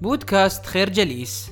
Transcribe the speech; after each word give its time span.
بودكاست 0.00 0.66
خير 0.66 0.90
جليس. 0.90 1.50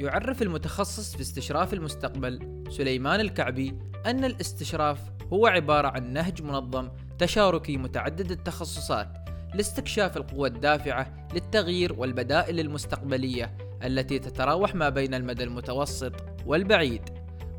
يعرف 0.00 0.42
المتخصص 0.42 1.16
في 1.16 1.20
استشراف 1.20 1.74
المستقبل 1.74 2.64
سليمان 2.70 3.20
الكعبي 3.20 3.78
أن 4.06 4.24
الاستشراف 4.24 5.00
هو 5.32 5.46
عبارة 5.46 5.88
عن 5.88 6.12
نهج 6.12 6.42
منظم 6.42 6.88
تشاركي 7.18 7.76
متعدد 7.76 8.30
التخصصات 8.30 9.08
لاستكشاف 9.54 10.16
القوى 10.16 10.48
الدافعة 10.48 11.28
للتغيير 11.34 11.92
والبدائل 11.92 12.60
المستقبلية 12.60 13.56
التي 13.84 14.18
تتراوح 14.18 14.74
ما 14.74 14.88
بين 14.88 15.14
المدى 15.14 15.44
المتوسط 15.44 16.12
والبعيد. 16.46 17.02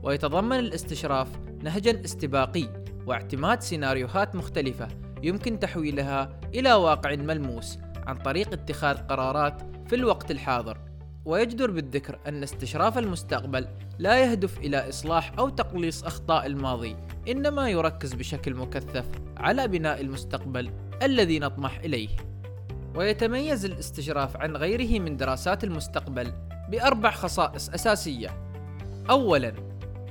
ويتضمن 0.03 0.59
الاستشراف 0.59 1.27
نهجا 1.63 2.05
استباقي 2.05 2.83
واعتماد 3.05 3.61
سيناريوهات 3.61 4.35
مختلفة 4.35 4.87
يمكن 5.23 5.59
تحويلها 5.59 6.39
إلى 6.55 6.73
واقع 6.73 7.15
ملموس 7.15 7.77
عن 8.07 8.15
طريق 8.15 8.53
اتخاذ 8.53 8.97
قرارات 8.97 9.61
في 9.87 9.95
الوقت 9.95 10.31
الحاضر. 10.31 10.77
ويجدر 11.25 11.71
بالذكر 11.71 12.19
أن 12.27 12.43
استشراف 12.43 12.97
المستقبل 12.97 13.67
لا 13.99 14.19
يهدف 14.23 14.57
إلى 14.57 14.89
إصلاح 14.89 15.31
أو 15.39 15.49
تقليص 15.49 16.03
أخطاء 16.03 16.45
الماضي 16.45 16.95
إنما 17.27 17.69
يركز 17.69 18.13
بشكل 18.13 18.55
مكثف 18.55 19.05
على 19.37 19.67
بناء 19.67 20.01
المستقبل 20.01 20.71
الذي 21.03 21.39
نطمح 21.39 21.79
إليه. 21.79 22.09
ويتميز 22.95 23.65
الاستشراف 23.65 24.37
عن 24.37 24.55
غيره 24.55 24.99
من 24.99 25.17
دراسات 25.17 25.63
المستقبل 25.63 26.33
بأربع 26.69 27.11
خصائص 27.11 27.69
أساسية. 27.69 28.29
أولاً 29.09 29.53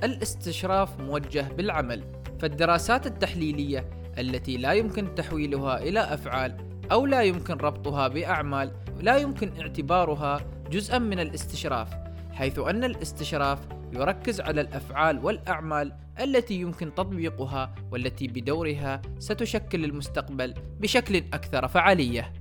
الاستشراف 0.03 0.99
موجه 0.99 1.41
بالعمل 1.57 2.03
فالدراسات 2.39 3.07
التحليلية 3.07 3.89
التي 4.17 4.57
لا 4.57 4.73
يمكن 4.73 5.15
تحويلها 5.15 5.81
إلى 5.81 5.99
أفعال 5.99 6.70
أو 6.91 7.05
لا 7.05 7.21
يمكن 7.21 7.53
ربطها 7.53 8.07
بأعمال 8.07 8.71
لا 9.01 9.17
يمكن 9.17 9.61
اعتبارها 9.61 10.41
جزءا 10.71 10.97
من 10.97 11.19
الاستشراف 11.19 11.89
حيث 12.31 12.59
أن 12.59 12.83
الاستشراف 12.83 13.59
يركز 13.93 14.41
على 14.41 14.61
الأفعال 14.61 15.25
والأعمال 15.25 15.93
التي 16.19 16.53
يمكن 16.53 16.93
تطبيقها 16.93 17.75
والتي 17.91 18.27
بدورها 18.27 19.01
ستشكل 19.19 19.85
المستقبل 19.85 20.53
بشكل 20.79 21.15
أكثر 21.15 21.67
فعالية. 21.67 22.33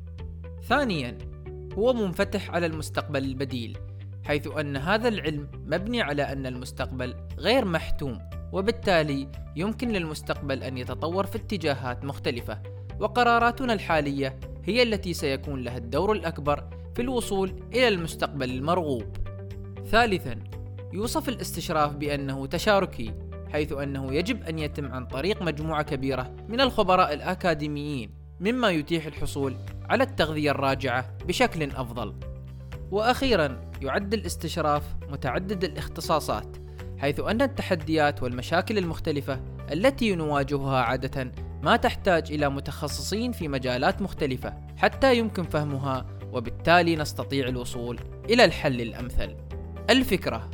ثانيا 0.69 1.19
هو 1.78 1.92
منفتح 1.92 2.50
على 2.50 2.67
المستقبل 2.67 3.24
البديل 3.24 3.78
حيث 4.24 4.48
أن 4.58 4.77
هذا 4.77 5.08
العلم 5.08 5.48
مبني 5.67 6.02
على 6.02 6.22
أن 6.22 6.46
المستقبل 6.46 7.14
غير 7.39 7.64
محتوم 7.64 8.19
وبالتالي 8.52 9.28
يمكن 9.56 9.89
للمستقبل 9.89 10.62
أن 10.62 10.78
يتطور 10.78 11.27
في 11.27 11.36
اتجاهات 11.36 12.05
مختلفة 12.05 12.62
وقراراتنا 13.00 13.72
الحالية 13.72 14.41
هي 14.64 14.83
التي 14.83 15.14
سيكون 15.14 15.62
لها 15.62 15.77
الدور 15.77 16.12
الأكبر 16.12 16.64
في 16.94 17.03
الوصول 17.03 17.62
إلى 17.72 17.89
المستقبل 17.89 18.50
المرغوب. 18.50 19.05
ثالثا 19.86 20.39
يوصف 20.92 21.28
الاستشراف 21.28 21.92
بأنه 21.92 22.47
تشاركي 22.47 23.14
حيث 23.52 23.72
أنه 23.72 24.12
يجب 24.12 24.42
أن 24.42 24.58
يتم 24.58 24.92
عن 24.92 25.06
طريق 25.06 25.42
مجموعة 25.42 25.83
كبيرة 25.83 26.36
من 26.48 26.61
الخبراء 26.61 27.14
الأكاديميين 27.14 28.11
مما 28.41 28.70
يتيح 28.70 29.06
الحصول 29.06 29.56
على 29.89 30.05
التغذية 30.05 30.50
الراجعة 30.50 31.17
بشكل 31.27 31.62
أفضل. 31.62 32.14
وأخيرا 32.91 33.70
يعد 33.83 34.14
الاستشراف 34.14 34.84
متعدد 35.08 35.64
الاختصاصات 35.64 36.56
حيث 36.98 37.20
أن 37.20 37.42
التحديات 37.42 38.22
والمشاكل 38.22 38.78
المختلفة 38.78 39.41
التي 39.72 40.14
نواجهها 40.14 40.83
عادة 40.83 41.33
ما 41.62 41.77
تحتاج 41.77 42.33
إلى 42.33 42.48
متخصصين 42.48 43.33
في 43.33 43.48
مجالات 43.48 44.03
مختلفة 44.03 44.55
حتى 44.77 45.19
يمكن 45.19 45.42
فهمها 45.42 46.06
وبالتالي 46.33 46.97
نستطيع 46.97 47.48
الوصول 47.48 48.00
إلى 48.30 48.44
الحل 48.44 48.80
الأمثل. 48.80 49.36
الفكرة 49.91 50.50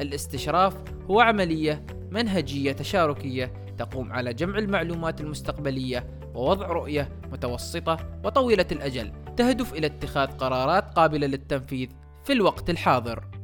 الاستشراف 0.00 0.76
هو 1.10 1.20
عملية 1.20 1.86
منهجية 2.10 2.72
تشاركية 2.72 3.52
تقوم 3.78 4.12
على 4.12 4.34
جمع 4.34 4.58
المعلومات 4.58 5.20
المستقبلية 5.20 6.06
ووضع 6.34 6.66
رؤية 6.66 7.08
متوسطة 7.32 7.96
وطويلة 8.24 8.66
الأجل 8.72 9.12
تهدف 9.36 9.74
إلى 9.74 9.86
اتخاذ 9.86 10.26
قرارات 10.26 10.94
قابلة 10.94 11.26
للتنفيذ 11.26 11.88
في 12.24 12.32
الوقت 12.32 12.70
الحاضر. 12.70 13.41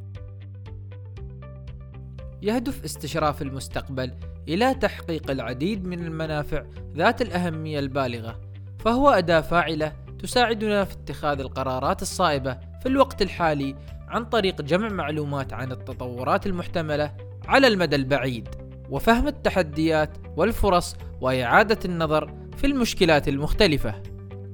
يهدف 2.41 2.83
استشراف 2.83 3.41
المستقبل 3.41 4.13
إلى 4.47 4.73
تحقيق 4.73 5.31
العديد 5.31 5.85
من 5.85 6.05
المنافع 6.05 6.63
ذات 6.95 7.21
الأهمية 7.21 7.79
البالغة، 7.79 8.39
فهو 8.79 9.09
أداة 9.09 9.41
فاعلة 9.41 9.93
تساعدنا 10.19 10.83
في 10.83 10.93
اتخاذ 10.93 11.39
القرارات 11.39 12.01
الصائبة 12.01 12.53
في 12.53 12.85
الوقت 12.85 13.21
الحالي 13.21 13.75
عن 14.07 14.25
طريق 14.25 14.61
جمع 14.61 14.89
معلومات 14.89 15.53
عن 15.53 15.71
التطورات 15.71 16.45
المحتملة 16.47 17.15
على 17.47 17.67
المدى 17.67 17.95
البعيد، 17.95 18.47
وفهم 18.89 19.27
التحديات 19.27 20.17
والفرص 20.37 20.95
وإعادة 21.21 21.79
النظر 21.85 22.33
في 22.57 22.67
المشكلات 22.67 23.27
المختلفة. 23.27 24.03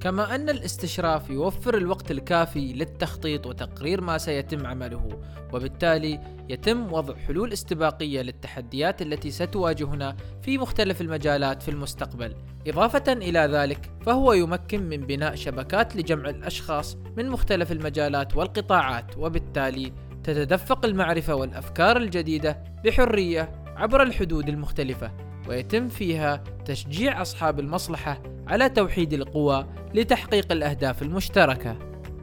كما 0.05 0.35
أن 0.35 0.49
الاستشراف 0.49 1.29
يوفر 1.29 1.77
الوقت 1.77 2.11
الكافي 2.11 2.73
للتخطيط 2.73 3.45
وتقرير 3.47 4.01
ما 4.01 4.17
سيتم 4.17 4.65
عمله 4.65 5.19
وبالتالي 5.53 6.19
يتم 6.49 6.93
وضع 6.93 7.15
حلول 7.15 7.53
استباقية 7.53 8.21
للتحديات 8.21 9.01
التي 9.01 9.31
ستواجهنا 9.31 10.15
في 10.41 10.57
مختلف 10.57 11.01
المجالات 11.01 11.63
في 11.63 11.71
المستقبل. 11.71 12.35
إضافة 12.67 13.13
إلى 13.13 13.39
ذلك 13.39 13.91
فهو 14.05 14.33
يمكن 14.33 14.83
من 14.83 14.97
بناء 14.97 15.35
شبكات 15.35 15.95
لجمع 15.95 16.29
الأشخاص 16.29 16.97
من 17.17 17.29
مختلف 17.29 17.71
المجالات 17.71 18.37
والقطاعات 18.37 19.17
وبالتالي 19.17 19.93
تتدفق 20.23 20.85
المعرفة 20.85 21.35
والأفكار 21.35 21.97
الجديدة 21.97 22.63
بحرية 22.83 23.51
عبر 23.75 24.03
الحدود 24.03 24.49
المختلفة. 24.49 25.34
ويتم 25.47 25.87
فيها 25.87 26.43
تشجيع 26.65 27.21
أصحاب 27.21 27.59
المصلحة 27.59 28.21
على 28.47 28.69
توحيد 28.69 29.13
القوى 29.13 29.65
لتحقيق 29.93 30.51
الأهداف 30.51 31.01
المشتركة. 31.01 31.77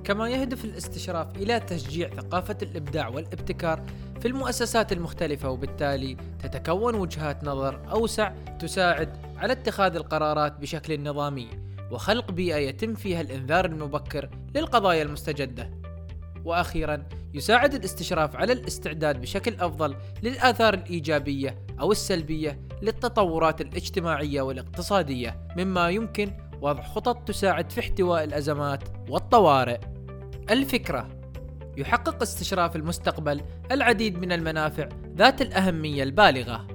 كما 0.04 0.28
يهدف 0.28 0.64
الاستشراف 0.64 1.36
إلى 1.36 1.60
تشجيع 1.60 2.08
ثقافة 2.08 2.56
الإبداع 2.62 3.08
والابتكار 3.08 3.82
في 4.20 4.28
المؤسسات 4.28 4.92
المختلفة 4.92 5.50
وبالتالي 5.50 6.16
تتكون 6.42 6.94
وجهات 6.94 7.44
نظر 7.44 7.90
أوسع 7.90 8.32
تساعد 8.60 9.16
على 9.36 9.52
اتخاذ 9.52 9.96
القرارات 9.96 10.60
بشكل 10.60 11.02
نظامي 11.02 11.48
وخلق 11.90 12.30
بيئة 12.30 12.56
يتم 12.56 12.94
فيها 12.94 13.20
الإنذار 13.20 13.64
المبكر 13.64 14.28
للقضايا 14.54 15.02
المستجدة. 15.02 15.70
وأخيرا 16.44 17.02
يساعد 17.34 17.74
الاستشراف 17.74 18.36
على 18.36 18.52
الاستعداد 18.52 19.20
بشكل 19.20 19.54
أفضل 19.60 19.96
للآثار 20.22 20.74
الإيجابية 20.74 21.58
أو 21.80 21.92
السلبية 21.92 22.58
للتطورات 22.82 23.60
الاجتماعية 23.60 24.42
والاقتصادية 24.42 25.36
مما 25.56 25.90
يمكن 25.90 26.32
وضع 26.60 26.82
خطط 26.82 27.28
تساعد 27.28 27.70
في 27.70 27.80
احتواء 27.80 28.24
الأزمات 28.24 28.82
والطوارئ. 29.08 29.80
الفكرة 30.50 31.08
يحقق 31.76 32.22
استشراف 32.22 32.76
المستقبل 32.76 33.40
العديد 33.70 34.18
من 34.18 34.32
المنافع 34.32 34.88
ذات 35.16 35.42
الأهمية 35.42 36.02
البالغة. 36.02 36.66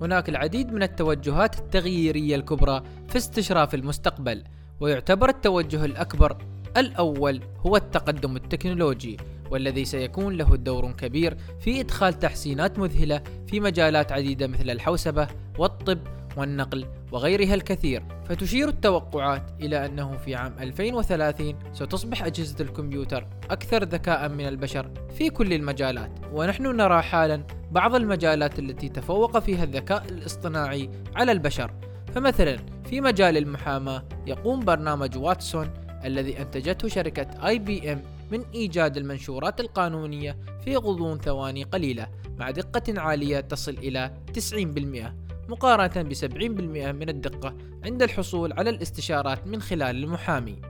هناك 0.00 0.28
العديد 0.28 0.72
من 0.72 0.82
التوجهات 0.82 1.58
التغييرية 1.58 2.36
الكبرى 2.36 2.82
في 3.08 3.16
استشراف 3.16 3.74
المستقبل، 3.74 4.44
ويعتبر 4.80 5.28
التوجه 5.28 5.84
الأكبر 5.84 6.38
الأول 6.76 7.40
هو 7.66 7.76
التقدم 7.76 8.36
التكنولوجي 8.36 9.16
والذي 9.50 9.84
سيكون 9.84 10.36
له 10.36 10.56
دور 10.56 10.92
كبير 10.92 11.36
في 11.60 11.80
إدخال 11.80 12.18
تحسينات 12.18 12.78
مذهلة 12.78 13.22
في 13.46 13.60
مجالات 13.60 14.12
عديدة 14.12 14.46
مثل 14.46 14.70
الحوسبة 14.70 15.28
والطب 15.58 15.98
والنقل 16.36 16.86
وغيرها 17.12 17.54
الكثير. 17.54 18.02
فتشير 18.24 18.68
التوقعات 18.68 19.42
إلى 19.60 19.86
أنه 19.86 20.16
في 20.16 20.34
عام 20.34 20.54
2030 20.60 21.54
ستصبح 21.72 22.24
أجهزة 22.24 22.56
الكمبيوتر 22.60 23.26
أكثر 23.50 23.84
ذكاء 23.84 24.28
من 24.28 24.48
البشر 24.48 24.90
في 25.18 25.30
كل 25.30 25.52
المجالات. 25.52 26.10
ونحن 26.32 26.66
نرى 26.76 27.02
حالا 27.02 27.42
بعض 27.70 27.94
المجالات 27.94 28.58
التي 28.58 28.88
تفوق 28.88 29.38
فيها 29.38 29.64
الذكاء 29.64 30.04
الاصطناعي 30.08 30.90
على 31.16 31.32
البشر. 31.32 31.70
فمثلا 32.14 32.56
في 32.90 33.00
مجال 33.00 33.36
المحاماة 33.36 34.02
يقوم 34.26 34.60
برنامج 34.60 35.18
واتسون 35.18 35.70
الذي 36.04 36.38
أنتجته 36.42 36.88
شركة 36.88 37.46
آي 37.46 37.58
بي 37.58 37.92
إم 37.92 38.02
من 38.30 38.44
إيجاد 38.54 38.96
المنشورات 38.96 39.60
القانونية 39.60 40.36
في 40.64 40.76
غضون 40.76 41.18
ثواني 41.18 41.62
قليلة 41.62 42.08
مع 42.38 42.50
دقة 42.50 43.00
عالية 43.00 43.40
تصل 43.40 43.72
إلى 43.72 44.14
90% 44.32 45.26
مقارنة 45.48 46.02
ب 46.02 46.14
70% 46.14 46.24
من 46.92 47.08
الدقة 47.08 47.56
عند 47.84 48.02
الحصول 48.02 48.52
على 48.52 48.70
الاستشارات 48.70 49.46
من 49.46 49.62
خلال 49.62 50.04
المحامي. 50.04 50.60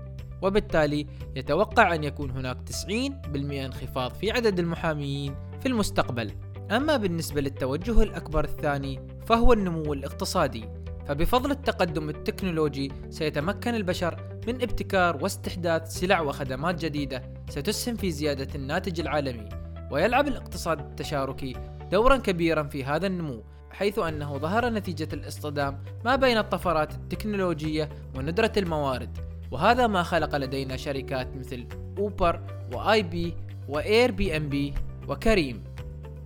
وبالتالي 0.42 1.06
يتوقع 1.36 1.94
أن 1.94 2.04
يكون 2.04 2.30
هناك 2.30 2.58
90% 2.68 3.36
انخفاض 3.36 4.14
في 4.14 4.30
عدد 4.30 4.58
المحاميين 4.58 5.34
في 5.60 5.66
المستقبل. 5.66 6.32
أما 6.70 6.96
بالنسبة 6.96 7.40
للتوجه 7.40 8.02
الأكبر 8.02 8.44
الثاني 8.44 9.00
فهو 9.26 9.52
النمو 9.52 9.92
الاقتصادي 9.92 10.64
فبفضل 11.06 11.50
التقدم 11.50 12.08
التكنولوجي 12.08 12.92
سيتمكن 13.10 13.74
البشر 13.74 14.35
من 14.46 14.62
ابتكار 14.62 15.22
واستحداث 15.22 15.88
سلع 15.88 16.20
وخدمات 16.20 16.84
جديدة 16.84 17.22
ستسهم 17.48 17.96
في 17.96 18.10
زيادة 18.10 18.48
الناتج 18.54 19.00
العالمي 19.00 19.48
ويلعب 19.90 20.28
الاقتصاد 20.28 20.78
التشاركي 20.78 21.56
دورا 21.92 22.16
كبيرا 22.16 22.62
في 22.62 22.84
هذا 22.84 23.06
النمو 23.06 23.42
حيث 23.70 23.98
أنه 23.98 24.38
ظهر 24.38 24.68
نتيجة 24.68 25.08
الاصطدام 25.12 25.82
ما 26.04 26.16
بين 26.16 26.38
الطفرات 26.38 26.94
التكنولوجية 26.94 27.88
وندرة 28.16 28.52
الموارد 28.56 29.18
وهذا 29.50 29.86
ما 29.86 30.02
خلق 30.02 30.36
لدينا 30.36 30.76
شركات 30.76 31.36
مثل 31.36 31.66
أوبر 31.98 32.40
و 32.72 33.02
eBay 33.02 33.28
و 33.28 33.34
Airbnb 33.68 34.74
وكريم. 35.08 35.64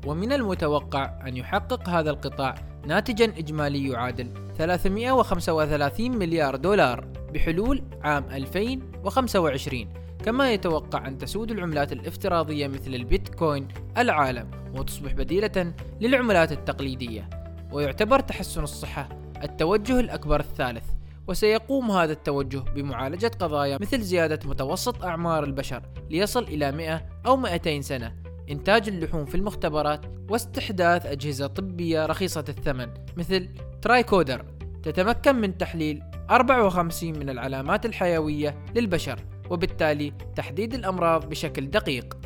ومن 0.07 0.33
المتوقع 0.33 1.29
أن 1.29 1.37
يحقق 1.37 1.89
هذا 1.89 2.11
القطاع 2.11 2.55
ناتجا 2.87 3.25
إجمالي 3.25 3.89
يعادل 3.89 4.29
335 4.59 6.11
مليار 6.11 6.57
دولار. 6.57 7.20
بحلول 7.33 7.83
عام 8.03 8.25
2025 8.31 9.89
كما 10.25 10.53
يتوقع 10.53 11.09
أن 11.09 11.19
تسود 11.19 11.51
العملات 11.51 11.93
الافتراضية 11.93 12.69
مثل 12.69 12.95
البيتكوين 12.95 13.69
العالم 13.99 14.51
وتصبح 14.75 15.13
بديلة 15.13 15.73
للعملات 16.01 16.53
التقليدية. 16.53 17.31
ويعتبر 17.73 18.21
تحسن 18.21 18.63
الصحة 18.63 19.09
التوجه 19.45 20.01
الأكبر 20.01 20.41
الثالث 20.41 20.85
وسيقوم 21.29 21.91
هذا 21.91 22.13
التوجه 22.13 22.59
بمعالجة 22.59 23.31
قضايا 23.41 23.79
مثل 23.81 24.01
زيادة 24.01 24.49
متوسط 24.49 25.05
أعمار 25.05 25.45
البشر 25.45 25.83
ليصل 26.11 26.43
إلى 26.43 26.73
100 26.73 27.07
أو 27.27 27.37
200 27.37 27.81
سنة 27.81 28.15
إنتاج 28.51 28.89
اللحوم 28.89 29.25
في 29.25 29.35
المختبرات 29.35 30.01
واستحداث 30.31 31.07
أجهزة 31.07 31.47
طبية 31.47 32.07
رخيصة 32.07 32.45
الثمن 32.49 32.89
مثل 33.17 33.49
ترايكودر 33.83 34.45
تتمكن 34.83 35.37
من 35.37 35.59
تحليل 35.59 36.03
54 36.31 37.19
من 37.19 37.31
العلامات 37.31 37.87
الحيوية 37.87 38.65
للبشر 38.75 39.21
وبالتالي 39.51 40.13
تحديد 40.37 40.75
الأمراض 40.75 41.29
بشكل 41.29 41.71
دقيق. 41.71 42.17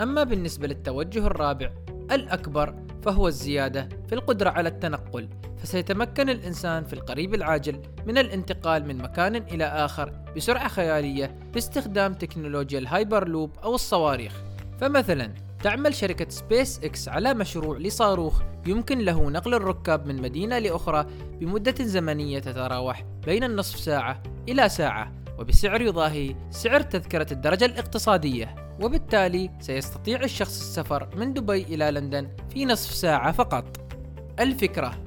أما 0.00 0.24
بالنسبة 0.24 0.66
للتوجه 0.66 1.26
الرابع 1.26 1.70
الأكبر 2.12 2.74
فهو 3.02 3.28
الزيادة 3.28 3.88
في 4.08 4.14
القدرة 4.14 4.50
على 4.50 4.68
التنقل 4.68 5.28
فسيتمكن 5.58 6.30
الإنسان 6.30 6.84
في 6.84 6.92
القريب 6.92 7.34
العاجل 7.34 7.82
من 8.06 8.18
الانتقال 8.18 8.86
من 8.86 8.98
مكان 8.98 9.36
إلى 9.36 9.64
آخر 9.64 10.12
بسرعة 10.36 10.68
خيالية 10.68 11.38
باستخدام 11.54 12.14
تكنولوجيا 12.14 12.78
الهايبر 12.78 13.28
لوب 13.28 13.50
أو 13.64 13.74
الصواريخ. 13.74 14.42
فمثلا 14.80 15.34
تعمل 15.62 15.94
شركة 15.94 16.26
سبيس 16.28 16.80
إكس 16.84 17.08
على 17.08 17.34
مشروع 17.34 17.78
لصاروخ. 17.78 18.42
يمكن 18.66 18.98
له 18.98 19.30
نقل 19.30 19.54
الركاب 19.54 20.06
من 20.06 20.22
مدينة 20.22 20.58
لأخرى 20.58 21.06
بمدة 21.40 21.84
زمنية 21.84 22.38
تتراوح 22.38 23.04
بين 23.26 23.44
النصف 23.44 23.78
ساعة 23.78 24.22
إلى 24.48 24.68
ساعة 24.68 25.12
وبسعر 25.38 25.82
يضاهي 25.82 26.36
سعر 26.50 26.80
تذكرة 26.80 27.26
الدرجة 27.32 27.64
الاقتصادية. 27.64 28.54
وبالتالي 28.82 29.50
سيستطيع 29.60 30.22
الشخص 30.22 30.60
السفر 30.60 31.08
من 31.16 31.32
دبي 31.32 31.62
إلى 31.62 31.90
لندن 31.90 32.28
في 32.50 32.64
نصف 32.64 32.94
ساعة 32.94 33.32
فقط. 33.32 33.94
الفكرة 34.40 35.02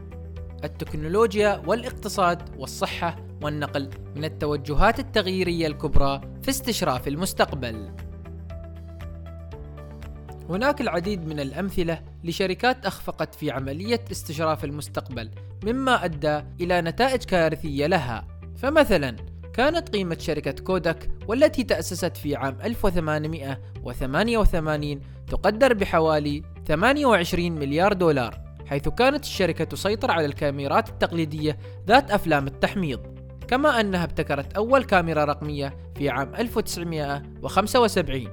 التكنولوجيا 0.63 1.61
والاقتصاد 1.67 2.59
والصحة 2.59 3.15
والنقل 3.41 3.89
من 4.15 4.23
التوجهات 4.25 4.99
التغييرية 4.99 5.67
الكبرى 5.67 6.21
في 6.41 6.49
استشراف 6.49 7.07
المستقبل. 7.07 8.02
هناك 10.49 10.81
العديد 10.81 11.27
من 11.27 11.39
الأمثلة 11.39 12.01
لشركات 12.23 12.85
أخفقت 12.85 13.35
في 13.35 13.51
عملية 13.51 14.01
استشراف 14.11 14.63
المستقبل 14.63 15.29
مما 15.65 16.05
أدى 16.05 16.41
إلى 16.61 16.81
نتائج 16.81 17.23
كارثية 17.23 17.87
لها. 17.87 18.27
فمثلا 18.57 19.15
كانت 19.53 19.89
قيمة 19.89 20.17
شركة 20.19 20.63
كوداك 20.63 21.09
والتي 21.27 21.63
تأسست 21.63 22.17
في 22.17 22.35
عام 22.35 22.57
1888 22.63 25.01
تقدر 25.27 25.73
بحوالي 25.73 26.43
28 26.67 27.51
مليار 27.51 27.93
دولار 27.93 28.39
حيث 28.65 28.89
كانت 28.89 29.23
الشركة 29.23 29.63
تسيطر 29.63 30.11
على 30.11 30.25
الكاميرات 30.25 30.89
التقليدية 30.89 31.57
ذات 31.87 32.11
أفلام 32.11 32.47
التحميض. 32.47 32.99
كما 33.47 33.79
أنها 33.79 34.03
ابتكرت 34.03 34.53
أول 34.53 34.83
كاميرا 34.83 35.25
رقمية 35.25 35.77
في 35.95 36.09
عام 36.09 36.35
1975 36.35 38.27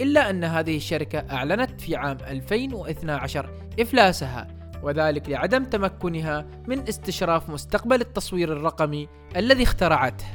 إلا 0.00 0.30
أن 0.30 0.44
هذه 0.44 0.76
الشركة 0.76 1.18
أعلنت 1.18 1.80
في 1.80 1.96
عام 1.96 2.18
2012 2.26 3.50
إفلاسها 3.80 4.48
وذلك 4.82 5.28
لعدم 5.28 5.64
تمكنها 5.64 6.46
من 6.66 6.88
استشراف 6.88 7.50
مستقبل 7.50 8.00
التصوير 8.00 8.52
الرقمي 8.52 9.08
الذي 9.36 9.62
اخترعته. 9.62 10.26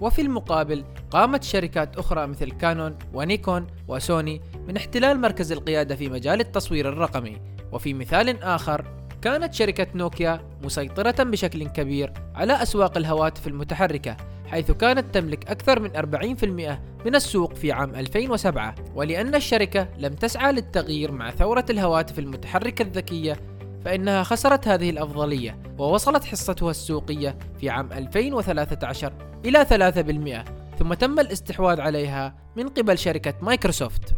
وفي 0.00 0.22
المقابل 0.22 0.84
قامت 1.10 1.44
شركات 1.44 1.96
أخرى 1.96 2.26
مثل 2.26 2.50
كانون 2.50 2.98
ونيكون 3.14 3.66
وسوني 3.88 4.40
من 4.68 4.76
احتلال 4.76 5.20
مركز 5.20 5.52
القيادة 5.52 5.96
في 5.96 6.08
مجال 6.08 6.40
التصوير 6.40 6.88
الرقمي. 6.88 7.40
وفي 7.72 7.94
مثال 7.94 8.42
آخر 8.42 8.84
كانت 9.22 9.54
شركة 9.54 9.86
نوكيا 9.94 10.40
مسيطرة 10.64 11.24
بشكل 11.24 11.68
كبير 11.68 12.12
على 12.34 12.62
أسواق 12.62 12.96
الهواتف 12.96 13.46
المتحركة 13.46 14.16
حيث 14.46 14.70
كانت 14.70 15.14
تملك 15.14 15.50
أكثر 15.50 15.80
من 15.80 15.90
40% 15.96 16.89
من 17.06 17.14
السوق 17.14 17.54
في 17.54 17.72
عام 17.72 17.94
2007 17.94 18.74
ولأن 18.94 19.34
الشركة 19.34 19.88
لم 19.98 20.14
تسعى 20.14 20.52
للتغيير 20.52 21.12
مع 21.12 21.30
ثورة 21.30 21.64
الهواتف 21.70 22.18
المتحركة 22.18 22.82
الذكية 22.82 23.40
فإنها 23.84 24.22
خسرت 24.22 24.68
هذه 24.68 24.90
الأفضلية 24.90 25.58
ووصلت 25.78 26.24
حصتها 26.24 26.70
السوقية 26.70 27.38
في 27.60 27.70
عام 27.70 27.92
2013 27.92 29.12
إلى 29.44 30.44
3% 30.74 30.78
ثم 30.78 30.94
تم 30.94 31.20
الاستحواذ 31.20 31.80
عليها 31.80 32.34
من 32.56 32.68
قبل 32.68 32.98
شركة 32.98 33.34
مايكروسوفت 33.42 34.14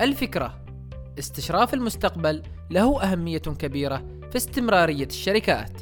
الفكرة 0.00 0.66
استشراف 1.18 1.74
المستقبل 1.74 2.42
له 2.70 3.02
أهمية 3.02 3.38
كبيرة 3.38 4.04
في 4.30 4.36
استمرارية 4.36 5.06
الشركات. 5.06 5.72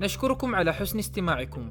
نشكركم 0.00 0.54
على 0.54 0.74
حسن 0.74 0.98
استماعكم. 0.98 1.70